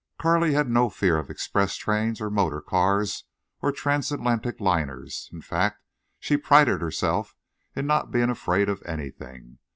Carley 0.19 0.53
had 0.53 0.67
no 0.67 0.89
fear 0.89 1.19
of 1.19 1.29
express 1.29 1.75
trains, 1.75 2.19
or 2.19 2.31
motor 2.31 2.59
cars, 2.59 3.25
or 3.61 3.71
transatlantic 3.71 4.59
liners; 4.59 5.29
in 5.31 5.41
fact, 5.43 5.83
she 6.19 6.37
prided 6.37 6.81
herself 6.81 7.35
in 7.75 7.85
not 7.85 8.09
being 8.09 8.31
afraid 8.31 8.67
of 8.67 8.81
anything. 8.87 9.59